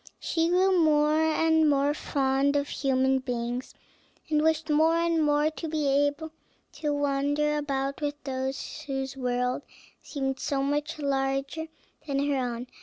[0.19, 3.75] She grew more and more fond of human beings,
[4.31, 6.31] and wished more and more to be able
[6.71, 9.61] to wander about with those whose world
[10.01, 11.67] seemed to be so much larger
[12.07, 12.65] than her own.